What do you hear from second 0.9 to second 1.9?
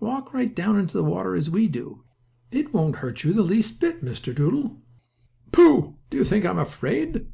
the water as we